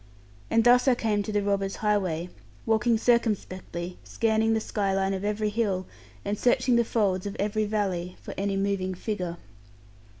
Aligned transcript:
And 0.49 0.63
thus 0.63 0.87
I 0.87 0.95
came 0.95 1.21
to 1.21 1.31
the 1.31 1.43
robbers' 1.43 1.75
highway, 1.75 2.29
walking 2.65 2.97
circumspectly, 2.97 3.99
scanning 4.03 4.55
the 4.55 4.59
sky 4.59 4.95
line 4.95 5.13
of 5.13 5.23
every 5.23 5.49
hill, 5.49 5.85
and 6.25 6.39
searching 6.39 6.75
the 6.75 6.83
folds 6.83 7.27
of 7.27 7.35
every 7.35 7.65
valley, 7.65 8.17
for 8.19 8.33
any 8.35 8.57
moving 8.57 8.95
figure. 8.95 9.37